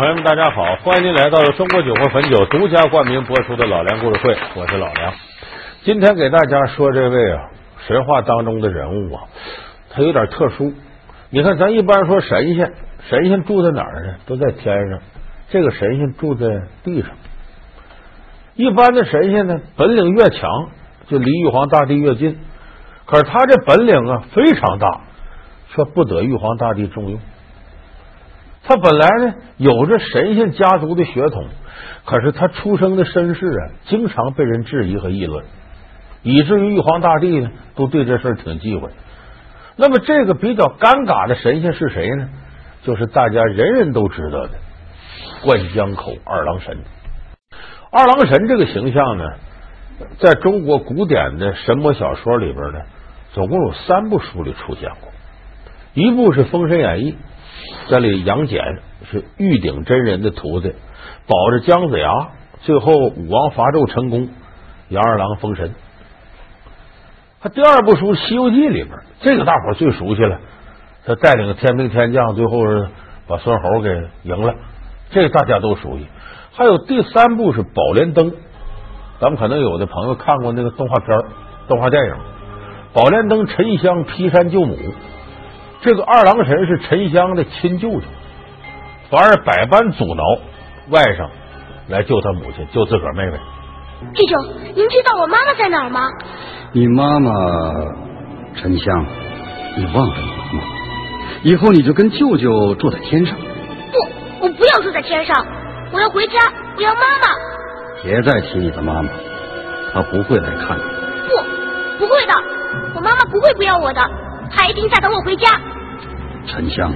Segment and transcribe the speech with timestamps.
[0.00, 0.76] 朋友们，大家好！
[0.76, 5.12] 欢迎您来到中国酒会汾酒独家冠名播出的《老梁故事会》，我是老梁。
[5.82, 7.50] 今天给大家说这位啊，
[7.86, 9.24] 神话当中的人物啊，
[9.90, 10.72] 他有点特殊。
[11.28, 12.72] 你看，咱一般说神仙，
[13.10, 14.14] 神仙住在哪儿呢？
[14.24, 15.00] 都在天上。
[15.50, 16.46] 这个神仙住在
[16.82, 17.10] 地上。
[18.54, 20.48] 一般的神仙呢，本领越强，
[21.08, 22.38] 就离玉皇大帝越近。
[23.04, 25.02] 可是他这本领啊非常大，
[25.74, 27.20] 却不得玉皇大帝重用。
[28.70, 31.48] 他本来呢有着神仙家族的血统，
[32.04, 35.44] 可是他出生的身世啊，经常被人质疑和议论，
[36.22, 38.90] 以至于玉皇大帝呢都对这事挺忌讳。
[39.74, 42.28] 那么这个比较尴尬的神仙是谁呢？
[42.84, 44.50] 就是大家人人都知道的
[45.42, 46.78] 灌江口二郎神。
[47.90, 49.24] 二郎神这个形象呢，
[50.20, 52.78] 在中国古典的神魔小说里边呢，
[53.32, 55.10] 总共有三部书里出现过，
[55.92, 57.12] 一部是《封神演义》。
[57.88, 58.78] 这里杨戬
[59.10, 60.72] 是玉鼎真人的徒弟，
[61.26, 62.10] 保着姜子牙，
[62.60, 64.28] 最后武王伐纣成功，
[64.88, 65.74] 杨二郎封神。
[67.40, 70.38] 他第二部书《西游记》里边，这个大伙最熟悉了，
[71.06, 72.88] 他带领天兵天将，最后是
[73.26, 73.88] 把孙猴给
[74.24, 74.54] 赢了，
[75.10, 76.06] 这个大家都熟悉。
[76.52, 78.30] 还有第三部是《宝莲灯》，
[79.20, 81.18] 咱们可能有的朋友看过那个动画片、
[81.66, 82.12] 动画电影，
[82.92, 84.76] 《宝莲灯》沉香劈山救母。
[85.82, 88.02] 这个二郎神是沉香的亲舅舅，
[89.10, 90.22] 反而百般阻挠
[90.90, 91.28] 外甥
[91.88, 93.38] 来救他母亲，救自个儿妹妹。
[94.14, 96.02] 舅舅，您知道我妈妈在哪儿吗？
[96.72, 97.32] 你妈妈
[98.56, 99.06] 沉香，
[99.76, 100.62] 你忘了你妈妈？
[101.44, 103.34] 以后你就跟舅舅住在天上。
[103.38, 105.46] 不，我不要住在天上，
[105.92, 106.38] 我要回家，
[106.76, 108.02] 我要妈妈。
[108.02, 109.08] 别再提你的妈妈，
[109.94, 110.82] 她不会来看你。
[111.26, 112.34] 不，不会的，
[112.94, 114.02] 我妈妈不会不要我的，
[114.50, 115.48] 她一定在等我回家。
[116.46, 116.92] 沉香，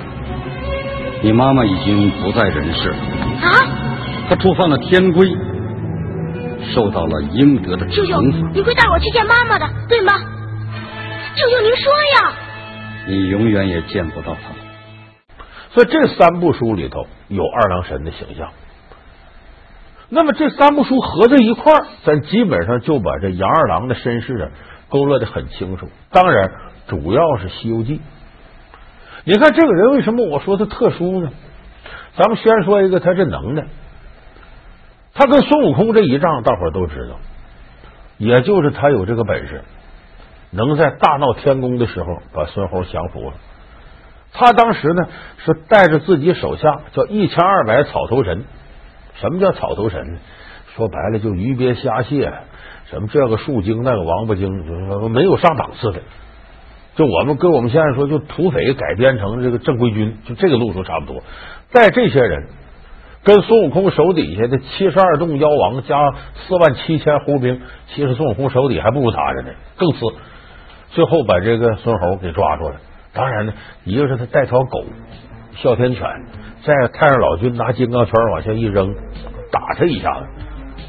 [1.23, 2.97] 你妈妈已经不在人世了。
[2.97, 3.51] 啊！
[4.29, 5.29] 她触犯了天规，
[6.75, 8.51] 受到了应得的舅舅，惩罚。
[8.55, 10.13] 你会带我去见妈妈的，对吗？
[11.37, 12.33] 舅舅，您说呀！
[13.07, 14.41] 你永远也见不到她。
[15.71, 18.49] 所以这三部书里头有二郎神的形象。
[20.09, 24.49] 那么这三部书合在一块儿，咱基本上就把这杨二郎的身世啊
[24.89, 25.89] 勾勒的很清楚。
[26.11, 26.51] 当然，
[26.87, 27.97] 主要是《西游记》。
[29.25, 31.31] 你看这个人为什么我说他特殊呢？
[32.17, 33.65] 咱们先说一个他这能耐，
[35.15, 37.17] 他跟孙悟空这一仗，大伙儿都知道，
[38.19, 39.65] 也就是他有这个本事，
[40.51, 43.35] 能在大闹天宫的时候把孙猴降服了。
[44.33, 45.09] 他当时呢
[45.45, 48.45] 是带着自己手下叫一千二百草头神。
[49.21, 50.19] 什么叫草头神呢？
[50.77, 52.33] 说白了就鱼鳖虾蟹，
[52.91, 56.03] 什么这个树精那个王八精，没有上档次的。
[56.97, 61.23] 就我们跟我们现在说，就土匪改编成这个正规军，就这个路数差不多。
[61.73, 62.47] 带这些人
[63.25, 65.99] 跟孙悟空手底下的七十二洞妖王加
[66.35, 69.99] 四万七千狐兵，其实孙悟空手底还不如他着呢，更次。
[70.91, 72.77] 最后把这个孙猴给抓住了。
[73.13, 73.55] 当然呢，
[73.85, 74.85] 一个是他带条狗
[75.57, 76.07] 哮天犬，
[76.63, 78.95] 再太上老君拿金刚圈往下一扔，
[79.51, 80.27] 打他一下子，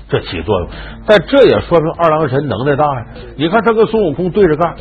[0.10, 0.70] 这起作用。
[1.08, 3.06] 但这也说明二郎神能耐大呀！
[3.38, 4.76] 你看他跟孙悟空对着干。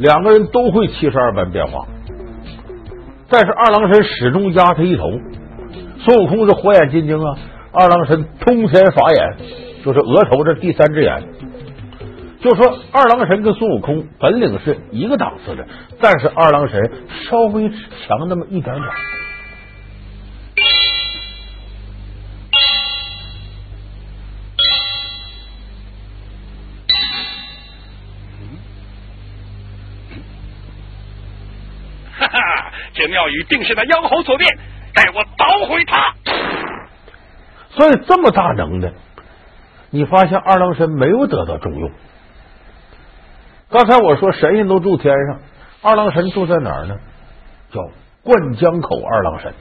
[0.00, 1.86] 两个人都会七十二般变化，
[3.28, 5.04] 但是二郎神始终压他一头。
[5.98, 7.36] 孙悟空是火眼金睛啊，
[7.70, 9.36] 二郎神通天法眼，
[9.84, 11.22] 就是额头这第三只眼。
[12.40, 15.66] 就说二郎神跟孙悟空本领是一个档次的，
[16.00, 16.80] 但是二郎神
[17.28, 18.86] 稍微强那么一点点。
[33.10, 34.56] 庙宇定是那妖猴所变，
[34.94, 36.14] 待我捣毁他。
[37.70, 38.92] 所以这么大能耐，
[39.90, 41.90] 你发现二郎神没有得到重用。
[43.70, 45.40] 刚才我说神仙都住天上，
[45.82, 46.96] 二郎神住在哪儿呢？
[47.70, 47.80] 叫
[48.24, 49.54] 灌江口二郎神。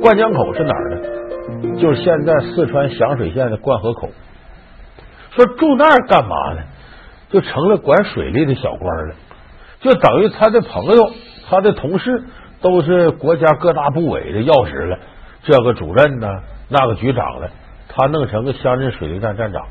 [0.00, 1.80] 灌江口是哪儿呢？
[1.80, 4.10] 就是现在四川响水县的灌河口。
[5.32, 6.62] 说住那儿干嘛呢？
[7.30, 9.14] 就成了管水利的小官了，
[9.80, 11.12] 就等于他的朋友、
[11.48, 12.24] 他的同事。
[12.64, 14.98] 都是国家各大部委的要职了，
[15.42, 16.26] 这个主任呢，
[16.70, 17.50] 那个局长了，
[17.90, 19.62] 他弄成个乡镇水利站站长。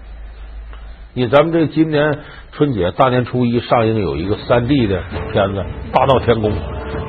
[1.16, 2.20] 你咱们这今年
[2.52, 5.02] 春节大年初一上映有一个三 D 的
[5.32, 5.60] 片子
[5.92, 6.52] 《大闹天宫》，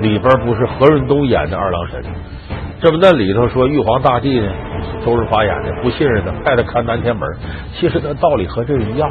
[0.00, 2.02] 里边不是何润东演的二郎神，
[2.80, 4.50] 这不那里头说玉皇大帝呢，
[5.04, 7.28] 周润发演的不信任他，派他看南天门。
[7.74, 9.10] 其实那道理和这一样。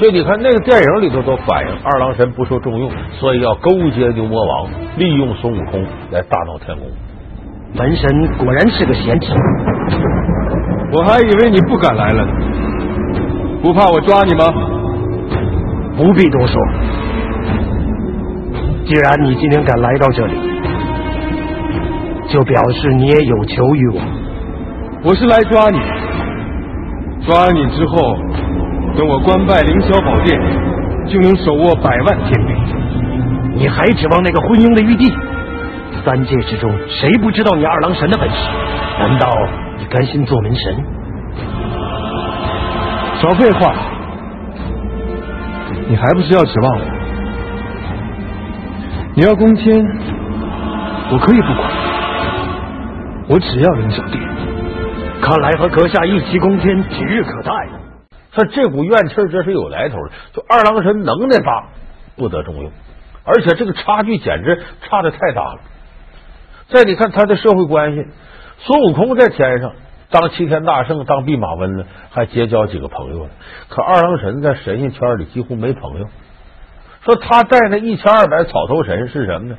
[0.00, 4.66] 所以你看，那个电影里头都反映二郎神不受重用，所以要勾结牛魔王，
[4.96, 6.88] 利用孙悟空来大闹天宫。
[7.74, 9.30] 门神果然是个贤侄。
[10.90, 12.32] 我还以为你不敢来了呢，
[13.60, 14.46] 不怕我抓你吗？
[15.98, 16.56] 不必多说。
[18.86, 20.32] 既然你今天敢来到这里，
[22.30, 24.00] 就表示你也有求于我。
[25.04, 25.78] 我是来抓你，
[27.26, 28.16] 抓你之后，
[28.96, 30.38] 等我官拜凌霄宝殿，
[31.06, 32.56] 就能手握百万天兵。
[33.56, 35.12] 你还指望那个昏庸的玉帝？
[36.04, 38.36] 三界之中，谁不知道你二郎神的本事？
[39.00, 39.28] 难道
[39.78, 40.74] 你甘心做门神？
[43.20, 43.74] 少废话！
[45.88, 46.84] 你还不是要指望我？
[49.14, 49.84] 你要攻天，
[51.12, 51.70] 我可以不管，
[53.28, 54.22] 我只要凌霄殿。
[55.20, 57.52] 看来和阁下一起攻天指日可待。
[58.32, 61.68] 他这股怨气这是有来头的，就二郎神能耐大，
[62.16, 62.70] 不得重用，
[63.24, 65.60] 而且这个差距简直差的太大了。
[66.68, 68.06] 再你看他的社会关系，
[68.58, 69.72] 孙悟空在天上
[70.10, 73.30] 当齐天大圣，当弼马温了，还结交几个朋友了。
[73.68, 76.06] 可二郎神在神仙圈里几乎没朋友。
[77.04, 79.58] 说他带那一千二百草头神是什么呢？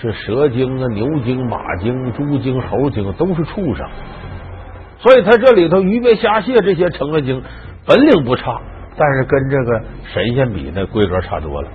[0.00, 3.86] 是蛇精啊、牛精、马精、猪精、猴精，都是畜生。
[4.98, 7.42] 所以他这里头鱼鳖虾蟹这些成了精，
[7.86, 8.60] 本领不差，
[8.96, 9.82] 但是跟这个
[10.12, 11.68] 神仙比，那规格差多了。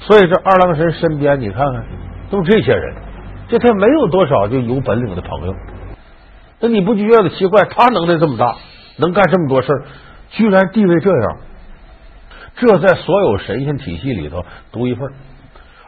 [0.00, 1.84] 所以这二郎神身边，你看看
[2.30, 2.96] 都这些人。
[3.48, 5.54] 这他没有多少就有本领的朋友，
[6.60, 7.64] 那你不觉得奇怪？
[7.64, 8.56] 他能耐这么大，
[8.98, 9.68] 能干这么多事，
[10.30, 11.38] 居然地位这样，
[12.56, 15.10] 这在所有神仙体系里头独一份。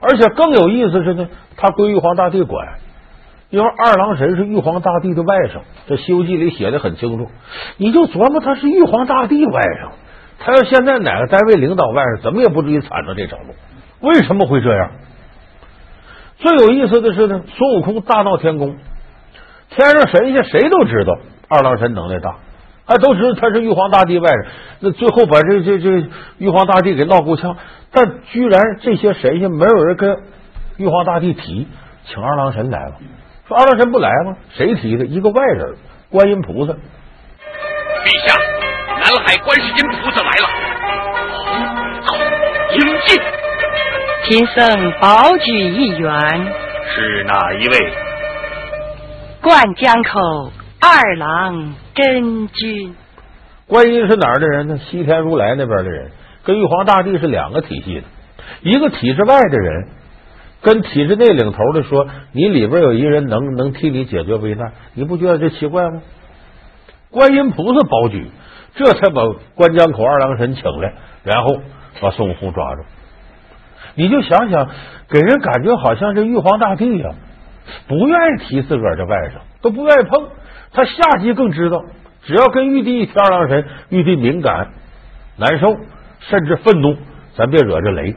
[0.01, 2.79] 而且更有意思是呢，他归玉皇大帝管，
[3.51, 7.29] 因为二郎神是玉皇大帝的外甥，这《西游记》里写的很清楚。
[7.77, 9.91] 你就琢磨他是玉皇大帝外甥，
[10.39, 13.55] 他要现在哪个单位领导外甥，怎么也不至于惨到这程度。
[14.01, 14.93] 为什么会这样？
[16.39, 18.77] 最有意思的是呢，孙悟空大闹天宫，
[19.69, 21.19] 天上神仙谁都知道
[21.49, 22.37] 二郎神能耐大，
[22.87, 24.47] 还都知道他是玉皇大帝外甥。
[24.79, 26.09] 那最后把这这这
[26.39, 27.57] 玉皇大帝给闹够呛，
[27.91, 30.17] 但居然这些神仙没有人跟
[30.79, 31.67] 玉皇大帝提，
[32.05, 32.95] 请二郎神来了。
[33.51, 34.37] 说二郎神不来吗？
[34.55, 35.05] 谁提的？
[35.05, 35.75] 一个外人，
[36.09, 36.73] 观音菩萨。
[36.73, 36.79] 陛
[38.25, 38.37] 下，
[38.95, 40.47] 南海观世音菩萨来了，
[42.05, 42.15] 好，
[42.75, 43.21] 迎接。
[44.23, 46.13] 贫僧保举一员，
[46.95, 47.93] 是哪一位？
[49.43, 52.95] 灌江口二郎真君。
[53.67, 54.79] 观音是哪儿的人呢？
[54.79, 56.13] 西天如来那边的人，
[56.45, 58.03] 跟玉皇大帝是两个体系的。
[58.61, 59.89] 一个体制外的人，
[60.63, 66.03] 跟体制内领头的说：“你里边有一个人能能替你解决危难，你不觉得这奇怪吗？”
[67.11, 68.31] 观音菩萨保举，
[68.75, 69.23] 这才把
[69.55, 71.61] 关江口二郎神请来，然后
[72.01, 72.83] 把孙悟空抓住。
[73.95, 74.69] 你就想想，
[75.09, 77.11] 给人感觉好像这玉皇大帝呀，
[77.89, 80.29] 不愿意提自个儿这外甥，都不愿意碰。
[80.73, 81.83] 他下级更知道，
[82.23, 84.69] 只要跟玉帝一提二郎神，玉帝敏感、
[85.37, 85.75] 难受，
[86.21, 86.97] 甚至愤怒，
[87.35, 88.15] 咱别惹这雷。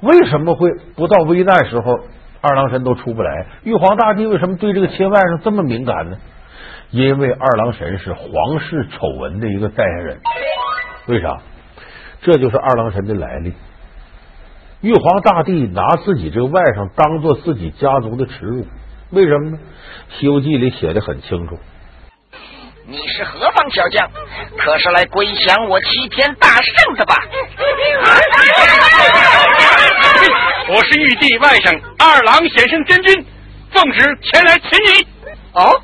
[0.00, 2.00] 为什么会不到危难时候，
[2.40, 3.46] 二郎神都出不来？
[3.64, 6.18] 玉皇大帝为什么对这个亲外甥这么敏感呢？
[6.90, 10.18] 因为二郎神是皇室丑闻的一个代言人。
[11.06, 11.38] 为啥？
[12.22, 13.52] 这就是二郎神的来历。
[14.80, 18.64] 玉皇大帝拿自己这个外甥当做自己家族的耻辱，
[19.10, 19.58] 为什么呢？
[20.20, 21.58] 《西游记》里写的很清楚。
[22.90, 24.10] 你是何方小将？
[24.56, 27.16] 可是来归降我齐天大圣的吧？
[30.68, 33.26] 我是玉帝外甥二郎显圣真君，
[33.72, 35.06] 奉旨前来擒你。
[35.52, 35.82] 哦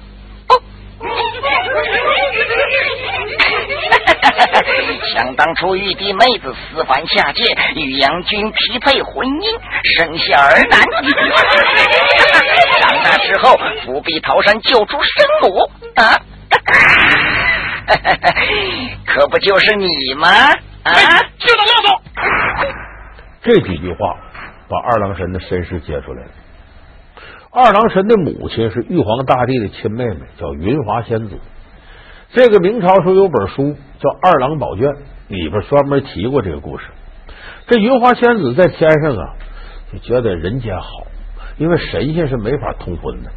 [0.49, 0.63] 哦。
[5.13, 9.61] 想当初玉帝妹子私凡下界，与杨君匹配婚姻，
[9.99, 10.81] 生下儿男。
[12.81, 16.19] 长大之后，伏笔桃山救出生母啊！
[19.07, 20.29] 可不就是你吗？
[20.85, 20.93] 啊！
[21.39, 22.01] 知道啰嗦。
[23.43, 24.17] 这几句话
[24.69, 26.31] 把二郎神的身世揭出来了。
[27.53, 31.39] 二郎神的母亲是玉皇大帝的亲妹妹，叫云华仙子。
[32.33, 34.89] 这个明朝时候有本书叫《二郎宝卷》，
[35.29, 36.87] 里边专门提过这个故事。
[37.69, 39.35] 这云华仙子在天上啊，
[39.93, 41.07] 就觉得人间好，
[41.59, 43.31] 因为神仙是没法通婚的。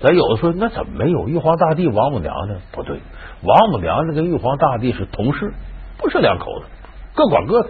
[0.00, 2.60] 咱有的说，那怎么没有玉皇大帝、王母娘娘？
[2.72, 3.00] 不对，
[3.42, 5.52] 王母娘娘跟玉皇大帝是同事，
[5.98, 6.66] 不是两口子，
[7.14, 7.68] 各管各的。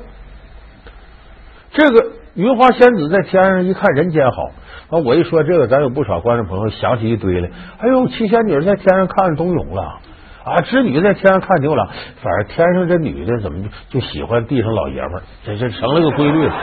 [1.73, 4.43] 这个云花仙子在天上一看人间好，
[4.91, 7.49] 啊，我一说这个，咱有不少观众朋友想起一堆来。
[7.79, 10.01] 哎呦，七仙女在天上看冬泳了。
[10.45, 11.89] 啊，织女在天上看牛郎，
[12.23, 16.55] 反正天上这女的怎么就就喜欢地上老爷们儿，这这成了个规律了。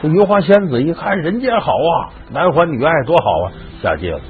[0.00, 3.52] 这云花仙子一看人间好啊，男欢女爱多好啊，
[3.82, 4.20] 下界了。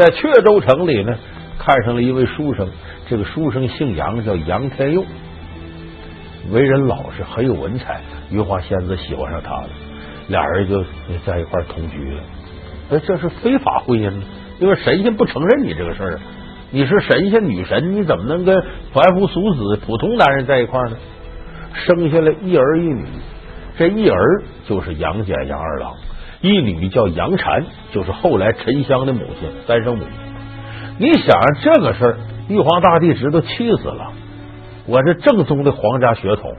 [0.00, 1.14] 在阙州城里呢，
[1.58, 2.66] 看上了一位书生，
[3.06, 5.04] 这个书生姓杨，叫杨天佑，
[6.50, 8.00] 为人老实，很有文采。
[8.30, 9.68] 玉华仙子喜欢上他了，
[10.28, 10.82] 俩人就
[11.26, 12.22] 在一块同居了。
[12.92, 14.10] 哎，这是非法婚姻，
[14.58, 16.18] 因为神仙不承认你这个事儿。
[16.70, 18.58] 你是神仙女神，你怎么能跟
[18.94, 20.96] 凡夫俗子、普通男人在一块呢？
[21.74, 23.04] 生下来一儿一女，
[23.76, 25.94] 这一儿就是杨戬、杨二郎，
[26.40, 30.04] 一女叫杨婵，就是后来沉香的母亲，三生母。
[30.98, 32.18] 你想这个事儿，
[32.48, 34.12] 玉皇大帝知道气死了。
[34.86, 36.54] 我这正宗的皇家血统，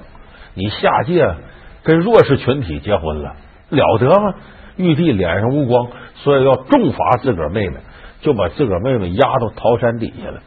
[0.54, 1.36] 你下界
[1.84, 3.36] 跟弱势群体结婚了，
[3.70, 4.34] 了得吗？
[4.78, 7.76] 玉帝脸上无光，所以要重罚自个儿妹妹。
[8.22, 10.42] 就把自个儿妹妹压到桃山底下了。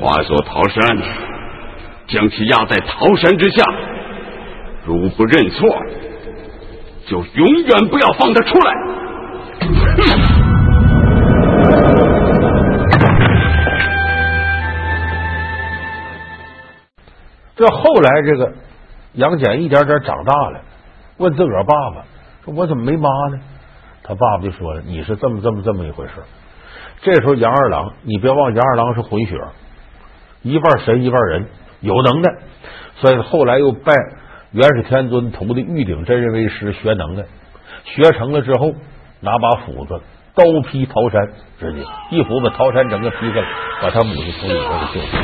[0.00, 0.96] 化作桃山，
[2.06, 3.62] 将其压在桃山之下。
[4.86, 5.68] 如不认错，
[7.06, 8.72] 就永远不要放他出来。
[17.56, 18.54] 这后来，这个
[19.12, 20.62] 杨戬一点点长大了，
[21.18, 21.96] 问自个儿爸爸
[22.46, 23.38] 说：“我怎么没妈呢？”
[24.02, 26.12] 他爸爸就说了：“你是这么这么这么一回事。”
[27.02, 29.36] 这时候杨二郎，你别忘，杨二郎是混血，
[30.42, 31.46] 一半神一半人，
[31.80, 32.30] 有能耐，
[32.96, 33.92] 所以后来又拜
[34.52, 37.24] 元始天尊徒弟玉鼎真人为师学能耐。
[37.84, 38.72] 学成了之后，
[39.20, 40.00] 拿把斧子
[40.34, 41.28] 刀劈桃山，
[41.58, 43.42] 直接一斧把桃山整个劈开，
[43.82, 45.22] 把他母亲从里头给救出来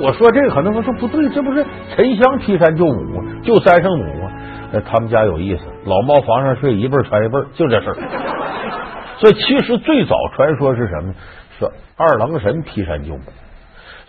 [0.00, 1.64] 我说这个可能说不对，这不是
[1.94, 4.30] 沉香劈山救母救三圣母吗？
[4.84, 7.96] 他们家有意思，老猫房上睡，一辈传一辈，就这事儿。
[9.16, 11.14] 所以其实最早传说是什么？
[11.58, 13.22] 说二郎神劈山救母。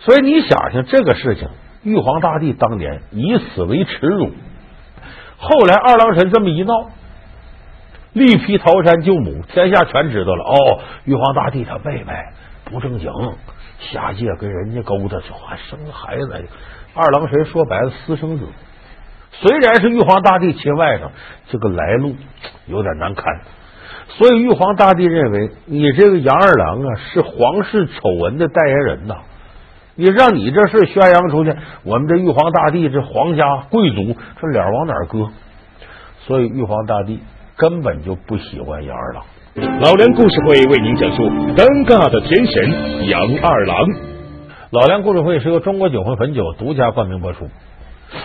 [0.00, 1.48] 所以你想想这个事情，
[1.82, 4.30] 玉皇大帝当年以此为耻辱。
[5.38, 6.74] 后来二郎神这么一闹，
[8.12, 10.44] 力劈桃山救母，天下全知道了。
[10.44, 12.12] 哦，玉皇大帝他妹妹
[12.66, 13.10] 不正经。
[13.80, 16.44] 下界跟人家勾搭，就还生孩子。
[16.94, 18.46] 二郎神说白了，私生子。
[19.32, 21.10] 虽然是玉皇大帝亲外甥，
[21.48, 22.14] 这个来路
[22.66, 23.24] 有点难堪。
[24.08, 29.14] 所以玉皇大帝认为，你这个杨二郎啊，是皇室丑闻的代言人呐。
[29.94, 35.30] 你让你这事宣扬出去，我们这玉皇大帝这皇家贵族这脸往哪搁？
[36.26, 37.20] 所以玉皇大帝
[37.56, 39.24] 根本就不喜欢杨二郎。
[39.56, 41.24] 老梁故事会为您讲述
[41.56, 43.84] 尴尬的天神杨二郎。
[44.70, 47.48] 老梁故事会是由中国酒魂汾酒独家冠名播出。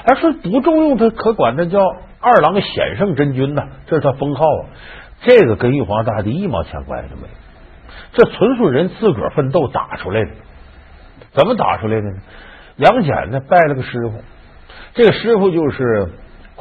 [0.06, 1.80] 他，说不重用他，可管他叫
[2.20, 4.70] 二郎显圣真君呢，这是他封号啊。
[5.24, 7.30] 这个跟玉皇大帝一毛钱关系都没有，
[8.14, 10.30] 这纯属人自个儿奋斗打出来的。
[11.32, 12.18] 怎么打出来的呢？
[12.76, 14.22] 杨戬呢拜了个师傅，
[14.94, 16.08] 这个师傅就是。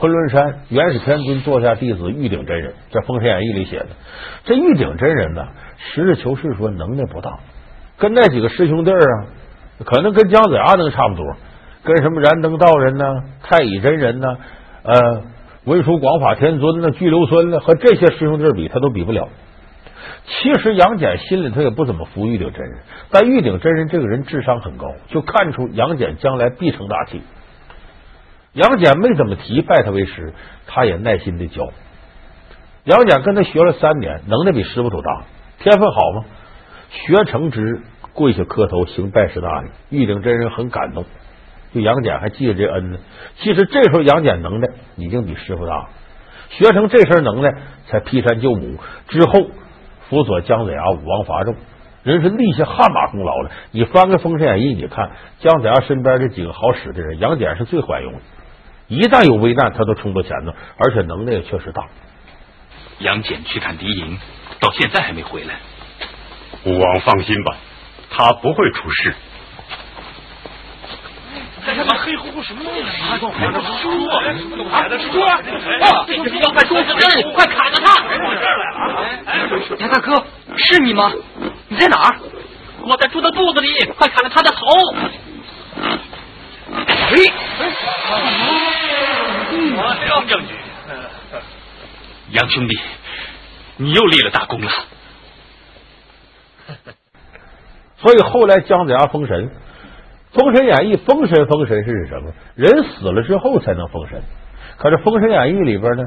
[0.05, 3.87] 昆仑山元始天尊座下弟子玉鼎真人，这《封神演义》里写的。
[4.45, 5.47] 这玉鼎真人呢，
[5.79, 7.39] 实事求是说能耐不大，
[7.97, 9.25] 跟那几个师兄弟啊，
[9.83, 11.25] 可能跟姜子牙能差不多，
[11.85, 13.07] 跟什么燃灯道人呢、
[13.45, 14.29] 太乙真人呢、
[14.83, 15.23] 呃
[15.65, 19.31] 文殊广法天尊呢、巨留孙呢，和这些师兄弟比，他都比不了。
[20.27, 22.81] 其实杨戬心里他也不怎么服玉鼎真人，
[23.11, 27.23] 但玉鼎真人这个人智商很高，就看出杨戬将来必成大器。
[28.55, 30.33] 杨戬没怎么提拜他为师，
[30.67, 31.69] 他也耐心的教。
[32.85, 35.25] 杨戬跟他学了三年，能耐比师傅都大，
[35.59, 36.25] 天分好吗？
[36.91, 37.83] 学成之
[38.13, 41.05] 跪下磕头行拜师大礼，玉鼎真人很感动，
[41.75, 42.99] 就杨戬还记着这恩呢。
[43.39, 45.89] 其实这时候杨戬能耐已经比师傅大，
[46.51, 47.53] 学成这身能耐
[47.89, 49.51] 才劈山救母，之后
[50.09, 51.57] 辅佐姜子牙武王伐纣，
[52.05, 53.51] 人是立下汗马功劳了。
[53.73, 58.21] 你翻个《封神演义》，你看姜子牙身边这几个好使的人，杨戬是最管用的。
[58.89, 61.85] 一旦有危难，他都冲到前头，而且能耐也确实大。
[62.99, 64.19] 杨戬去看敌营，
[64.61, 65.55] 到现在还没回来。
[66.65, 67.57] 武王放心吧，
[68.11, 69.15] 他不会出事。
[71.67, 72.81] 干什么黑乎乎什么东西？
[73.03, 73.27] 啊，猪！
[73.27, 73.33] 啊，
[73.89, 74.07] 猪！
[74.69, 74.85] 啊，
[76.07, 78.05] 这是要害朱子珍，快砍了他！
[78.05, 78.79] 我这儿来了。
[79.79, 80.27] 杨大哥，
[80.59, 81.11] 是你吗？
[81.69, 82.19] 你在哪儿？
[82.83, 84.67] 我在猪的肚子里，快砍了他的头！
[86.71, 87.17] 哎！
[89.77, 90.57] 杨将军，
[92.31, 92.79] 杨兄弟，
[93.79, 94.71] 你又立了大功了。
[97.99, 99.49] 所以后来姜子牙封神，
[100.33, 102.33] 《封神演义》封神封神是什么？
[102.55, 104.23] 人死了之后才能封神。
[104.77, 106.03] 可是《封神演义》里边呢，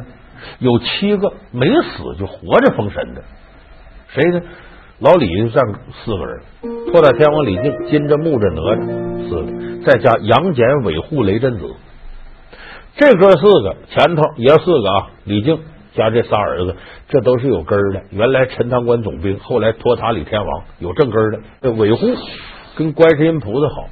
[0.59, 3.23] 有七个没死就活着封神的，
[4.09, 4.41] 谁呢？
[4.99, 5.63] 老李就占
[6.03, 6.41] 四个人，
[6.91, 9.51] 托塔天王李靖、金着、木着、哪吒四个，
[9.85, 11.75] 再加杨戬、韦护、雷震子，
[12.97, 15.59] 这哥四个前头爷四个啊，李靖
[15.93, 16.75] 加这仨儿子，
[17.07, 18.01] 这都是有根儿的。
[18.09, 21.39] 原来陈塘关总兵，后来托塔李天王，有正根儿的。
[21.61, 22.07] 这韦护
[22.75, 23.87] 跟观世音菩萨好，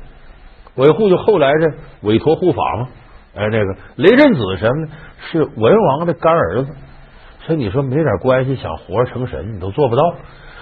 [0.76, 2.88] 韦护就后来这委托护法嘛。
[3.36, 4.92] 哎，那个雷震子什么呢？
[5.32, 6.74] 是文王的干儿子，
[7.46, 10.02] 所以你说没点关系，想活着成神，你都做不到。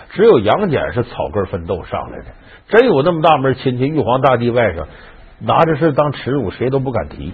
[0.10, 2.26] 只有杨戬是草根奋斗上来的，
[2.68, 4.86] 真有那么大门亲戚，玉皇大帝外甥，
[5.40, 7.34] 拿着事当耻辱，谁都不敢提。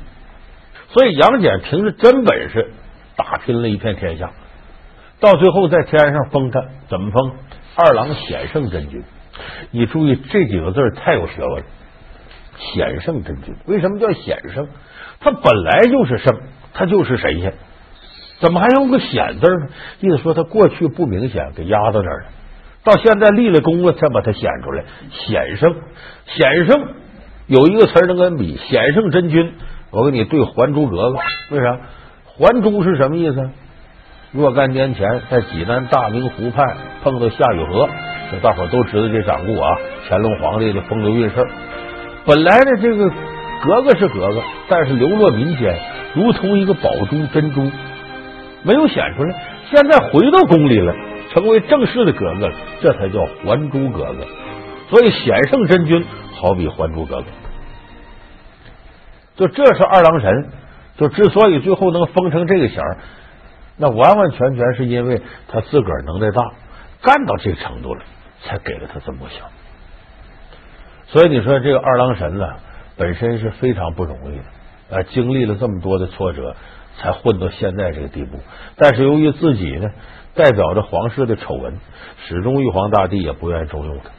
[0.91, 2.71] 所以杨戬凭着真本事
[3.15, 4.31] 打拼了一片天下，
[5.19, 7.33] 到最后在天上封他，怎么封？
[7.75, 9.03] 二郎显圣真君。
[9.71, 11.65] 你注意这几个字太有学问了，
[12.57, 13.55] 显圣真君。
[13.67, 14.67] 为什么叫显圣？
[15.19, 16.39] 他本来就是圣，
[16.73, 17.53] 他就是神仙，
[18.39, 19.67] 怎么还用个显字呢？
[19.99, 22.25] 意思说他过去不明显，给压到这儿了。
[22.83, 24.83] 到现在立了功了，才把他显出来。
[25.11, 25.75] 显圣，
[26.25, 26.93] 显圣
[27.47, 29.53] 有一个词能跟比，显圣真君。
[29.91, 31.17] 我给你对《还珠格格》，
[31.51, 31.77] 为啥？
[32.37, 33.49] 还珠是什么意思？
[34.31, 37.89] 若干年前，在济南大明湖畔碰到夏雨荷，
[38.31, 39.77] 这大伙都知道这掌故啊。
[40.07, 41.47] 乾隆皇帝的风流韵事
[42.25, 45.79] 本来呢，这个格格是格格，但是流落民间，
[46.13, 47.71] 如同一个宝珠珍珠，
[48.63, 49.35] 没有显出来。
[49.71, 50.93] 现在回到宫里了。
[51.31, 54.25] 成为正式的格格了，这才叫还珠格格。
[54.89, 57.25] 所以显圣真君好比还珠格格。
[59.39, 60.49] 就这是二郎神，
[60.97, 62.97] 就之所以最后能封成这个衔儿，
[63.77, 66.43] 那完完全全是因为他自个儿能耐大，
[67.01, 68.03] 干到这程度了，
[68.43, 69.49] 才给了他这么个小。
[71.07, 72.45] 所以你说这个二郎神呢，
[72.97, 76.55] 本身是非常不容易的，啊，经历了这么多的挫折，
[76.97, 78.37] 才混到现在这个地步。
[78.75, 79.89] 但是由于自己呢。
[80.35, 81.79] 代表着皇室的丑闻，
[82.25, 84.11] 始终玉皇大帝也不愿意重用他，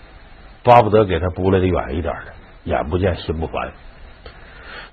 [0.64, 2.32] 巴不得给他拨来的远一点的，
[2.64, 3.72] 眼不见心不烦。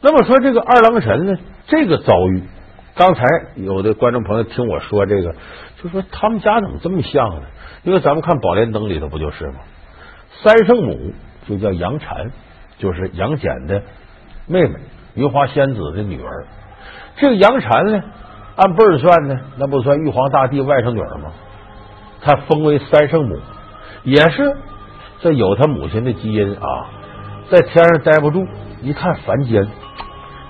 [0.02, 2.44] 那么说这个二郎神呢，这个遭遇，
[2.96, 3.24] 刚才
[3.56, 5.34] 有的观众朋友听我说这个，
[5.82, 7.42] 就说他们家怎么这么像呢？
[7.84, 9.56] 因为咱们看《宝莲灯》里头不就是吗？
[10.44, 11.14] 三圣母
[11.48, 12.30] 就叫杨婵，
[12.78, 13.82] 就是杨戬的
[14.48, 14.76] 妹妹，
[15.16, 16.46] 云华仙子的女儿。
[17.16, 18.04] 这个杨婵呢？
[18.56, 21.32] 按辈儿算呢，那不算玉皇大帝外甥女儿吗？
[22.22, 23.38] 她封为三圣母，
[24.04, 24.58] 也是
[25.22, 26.90] 这有她母亲的基因啊。
[27.50, 28.48] 在天上待不住，
[28.82, 29.68] 一看凡间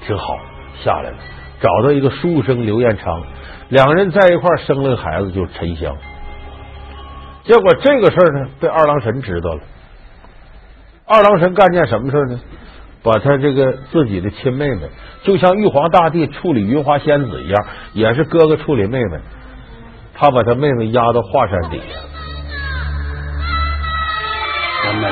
[0.08, 0.38] 挺好，
[0.84, 1.18] 下来了，
[1.60, 3.22] 找到一个书生刘彦昌，
[3.70, 5.96] 两人在一块生了个孩子，就是沉香。
[7.44, 9.62] 结果这个事儿呢，被二郎神知道了。
[11.06, 12.40] 二郎神干件什么事呢？
[13.04, 14.82] 把他这个自己的亲妹妹，
[15.24, 19.20] 就像玉皇大帝处理云华仙子一样，也是哥哥处理妹妹。
[20.14, 22.00] 他把他妹妹压到华山底下。
[24.84, 25.08] 三妹，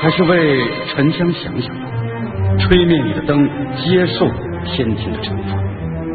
[0.00, 2.03] 还是为沉香想想吧。
[2.58, 4.26] 吹灭你的灯，接受
[4.64, 5.56] 天庭的惩罚。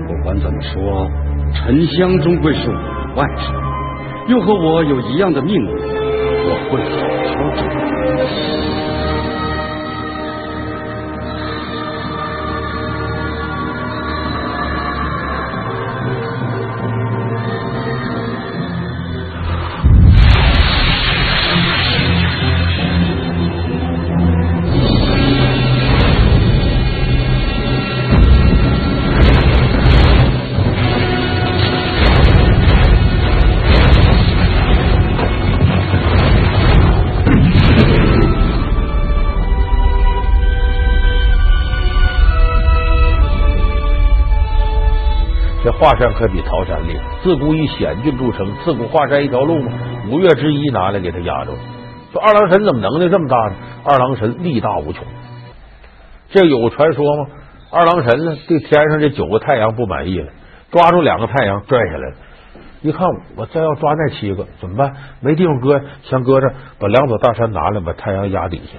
[0.08, 1.10] 不管怎么说，
[1.54, 2.82] 沉香终归是我的
[3.16, 3.52] 外甥，
[4.28, 7.64] 又和我有一样的命运，我会好好照
[8.64, 8.69] 顾。
[45.90, 48.48] 华山可比桃山厉害，自古以险峻著称。
[48.64, 49.72] 自古华山一条路嘛，
[50.12, 51.52] 五岳之一拿来给他压着。
[52.12, 53.56] 说二郎神怎么能耐这么大呢？
[53.84, 55.04] 二郎神力大无穷。
[56.30, 57.32] 这有传说吗？
[57.72, 60.32] 二郎神呢对天上这九个太阳不满意了，
[60.70, 62.16] 抓住两个太阳拽下来了。
[62.84, 64.94] 一看我再要抓那七个怎么办？
[65.22, 68.78] 没地方搁，先搁这，把两座大山拿来，把太阳压底下。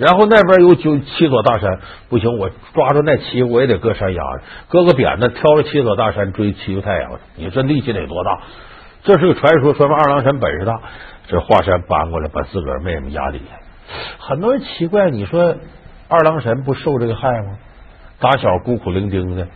[0.00, 7.20] 然后那边有九七座大山，不行，我抓住那七，我也得搁山压着，搁个扁担，挑着七座大山追七个太阳。
[7.36, 8.40] 你这力气得多大？
[9.04, 10.80] 这是个传说，说明二郎神本事大。
[11.28, 13.60] 这华山搬过来，把自个儿妹妹压底下。
[14.18, 15.54] 很多人奇怪，你说
[16.08, 17.58] 二郎神不受这个害吗？
[18.18, 19.48] 打小孤苦伶仃的，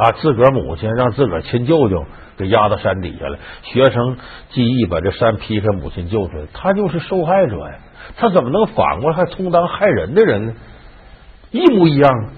[0.00, 2.06] 啊，自个儿母亲让自个儿亲舅舅
[2.38, 4.16] 给压到山底下了，学生
[4.48, 7.74] 记忆把这山劈开，母亲救出来，他就是受害者呀。
[8.16, 10.54] 他怎么能反过来还充当害人的人呢？
[11.50, 12.30] 一模一样。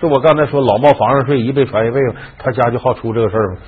[0.00, 1.98] 就我刚才说老冒房上睡，一辈传一辈，
[2.38, 3.60] 他家就好出这个事儿吗？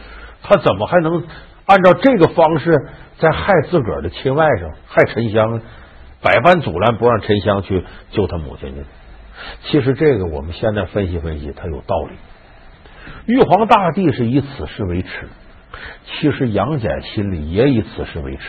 [0.45, 1.25] 他怎么还能
[1.67, 2.73] 按照这个方式
[3.19, 5.61] 在害自个儿的亲外甥，害沉香？
[6.23, 8.85] 百般阻拦，不让沉香去救他母亲去。
[9.65, 12.17] 其实这个我们现在分析分析，他有道理。
[13.27, 15.29] 玉皇大帝是以此事为耻，
[16.05, 18.43] 其实杨戬心里也以此事为耻。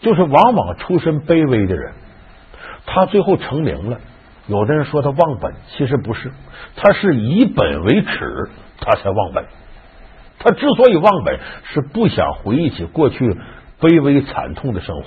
[0.00, 1.92] 就是往往出身卑微的人，
[2.84, 3.98] 他最后成名了。
[4.46, 6.30] 有的人说他忘本，其实不是，
[6.76, 9.46] 他是以本为耻，他才忘本。
[10.38, 11.38] 他之所以忘本，
[11.72, 13.38] 是不想回忆起过去
[13.80, 15.04] 卑微惨痛的生活。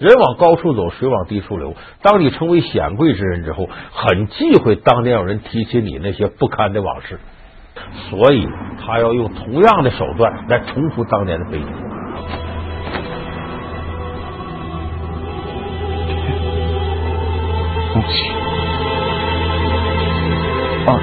[0.00, 1.74] 人往高处走，水往低处流。
[2.00, 7.20] 当你成为显贵之人之后，很忌讳当年有人提起你那些不堪的往事，
[8.08, 8.48] 所以
[8.84, 11.64] 他要用同样的手段来重复当年的悲剧。
[17.92, 18.32] 不行，
[20.86, 20.98] 二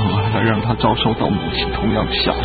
[0.00, 2.42] 反而让他遭受到母亲同样的下场，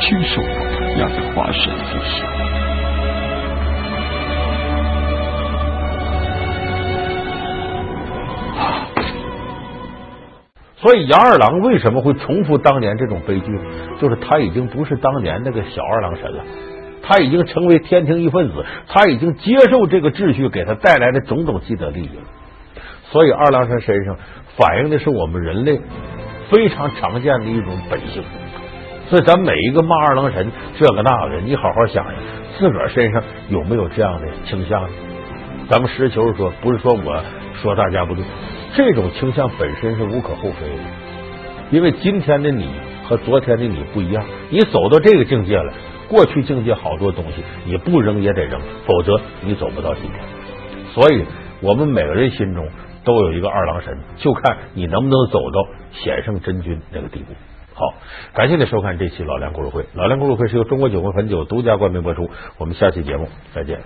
[0.00, 2.26] 亲手把他压在华山之下。
[10.80, 13.58] 所以杨二郎为什么会重复当年这种悲剧？
[14.00, 16.44] 就是他已经不是当年那个小二郎神了，
[17.02, 22.22] 他已经成为天庭一份子，他已经接受这个秩序给他带来的种种既得利益了。
[23.10, 24.16] 所以二郎神身上
[24.56, 25.80] 反映的是我们人类
[26.50, 28.22] 非常常见的一种本性。
[29.08, 32.14] 所以咱每一个骂二郎神这个那个的，你好好想想，
[32.58, 34.86] 自个儿身上有没有这样的倾向？
[35.70, 37.22] 咱们实事求是说，不是说我
[37.62, 38.22] 说大家不对。
[38.74, 40.82] 这种倾向本身是无可厚非的，
[41.70, 42.68] 因为今天的你
[43.04, 45.72] 和昨天的你不一样，你走到这个境界了，
[46.08, 50.20] 过去境界好多东西你不扔也得扔，否则你走不到今天。
[50.92, 51.24] 所以，
[51.62, 52.68] 我们每个人心中
[53.04, 57.32] 都有一个二郎神，就看你能不能走到险胜真君那个地步。
[57.74, 57.94] 好，
[58.34, 63.78] 感谢您收看这期老梁故事会，老梁故事会是由中国酒会汾酒独家冠名播出，我们下期节目再见。